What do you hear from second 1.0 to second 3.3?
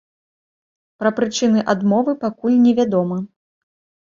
Пра прычыны адмовы пакуль невядома.